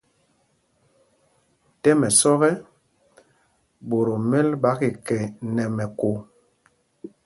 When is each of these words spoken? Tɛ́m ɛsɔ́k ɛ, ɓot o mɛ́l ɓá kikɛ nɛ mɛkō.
Tɛ́m 1.81 1.99
ɛsɔ́k 2.07 2.41
ɛ, 2.49 2.51
ɓot 3.87 4.07
o 4.13 4.15
mɛ́l 4.29 4.47
ɓá 4.61 4.71
kikɛ 4.79 5.17
nɛ 5.55 5.63
mɛkō. 5.77 6.09